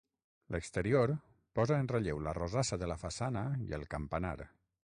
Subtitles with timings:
[0.53, 1.11] L'exterior
[1.59, 4.37] posa en relleu la rosassa de la façana i el campanar.